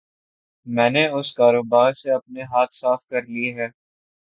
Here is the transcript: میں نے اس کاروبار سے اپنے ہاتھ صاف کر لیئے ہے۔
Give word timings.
میں 0.67 0.89
نے 0.89 1.05
اس 1.09 1.33
کاروبار 1.33 1.93
سے 1.93 2.11
اپنے 2.11 2.43
ہاتھ 2.43 2.75
صاف 2.75 3.05
کر 3.05 3.21
لیئے 3.27 3.53
ہے۔ 3.53 3.67